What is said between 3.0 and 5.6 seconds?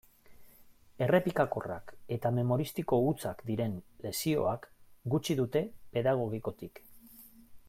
hutsak diren lezioak gutxi